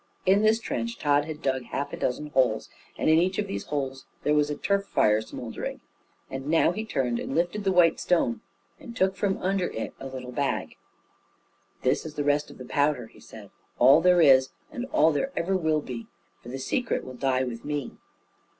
In 0.25 0.41
this 0.41 0.57
trench 0.59 0.97
Tod 0.97 1.25
had 1.25 1.43
dug 1.43 1.65
half 1.65 1.93
a 1.93 1.95
dozen 1.95 2.31
holes, 2.31 2.71
and 2.97 3.07
in 3.07 3.19
each 3.19 3.37
of 3.37 3.45
these 3.45 3.65
holes 3.65 4.07
there 4.23 4.33
was 4.33 4.49
a 4.49 4.57
turf 4.57 4.85
fire 4.85 5.21
smouldering; 5.21 5.79
and 6.27 6.47
now 6.47 6.71
he 6.71 6.85
turned 6.85 7.19
and 7.19 7.35
lifted 7.35 7.63
the 7.63 7.71
white 7.71 7.99
stone, 7.99 8.41
and 8.79 8.95
took 8.97 9.15
from 9.15 9.37
under 9.43 9.67
it 9.69 9.93
a 9.99 10.07
little 10.07 10.31
bag. 10.31 10.75
"This 11.83 12.03
is 12.03 12.15
the 12.15 12.23
rest 12.23 12.49
of 12.49 12.57
the 12.57 12.65
powder," 12.65 13.05
he 13.13 13.19
said, 13.19 13.51
"all 13.77 14.01
there 14.01 14.21
is, 14.21 14.49
and 14.71 14.85
all 14.91 15.11
there 15.11 15.31
ever 15.37 15.55
will 15.55 15.81
be, 15.81 16.07
for 16.41 16.49
the 16.49 16.57
secret 16.57 17.03
will 17.05 17.13
die 17.13 17.43
with 17.43 17.63
me." 17.63 17.97